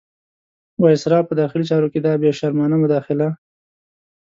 [0.81, 3.27] وایسرا په داخلي چارو کې دا بې شرمانه مداخله.